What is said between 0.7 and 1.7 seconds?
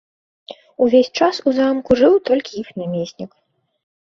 Увесь час у